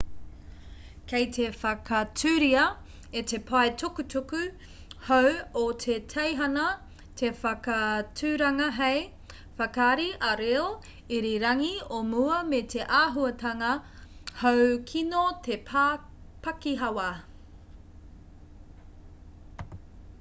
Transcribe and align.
kei 1.09 1.25
te 1.33 1.43
whakaaturia 1.63 2.61
e 3.19 3.21
te 3.31 3.37
pae 3.49 3.65
tukutuku 3.81 4.39
hou 5.09 5.27
o 5.63 5.65
te 5.83 5.97
teihana 6.13 6.63
te 7.21 7.29
whakaaturanga 7.43 8.69
hei 8.79 8.99
whakaari 9.61 10.07
ā-reo 10.31 10.65
irirangi 11.19 11.71
o 11.99 12.01
mua 12.09 12.41
me 12.49 12.63
te 12.77 12.83
āhuatanga 13.03 13.71
hou 14.43 14.65
kino 14.95 15.25
te 15.51 15.61
pakihawa 15.71 17.07